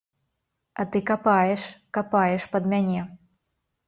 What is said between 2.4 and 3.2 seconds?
пад мяне!